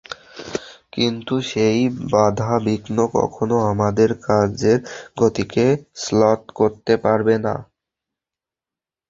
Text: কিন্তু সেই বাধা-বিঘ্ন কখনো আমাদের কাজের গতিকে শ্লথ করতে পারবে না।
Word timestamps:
কিন্তু 0.93 1.33
সেই 1.49 1.79
বাধা-বিঘ্ন 2.11 2.97
কখনো 3.17 3.55
আমাদের 3.71 4.09
কাজের 4.25 4.79
গতিকে 5.17 5.65
শ্লথ 5.97 6.41
করতে 6.59 6.93
পারবে 7.03 7.35
না। 7.45 7.55